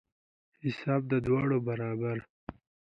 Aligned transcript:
حساب 0.63 1.01
د 1.11 1.13
دواړو 1.25 1.57
برابر. 1.67 2.17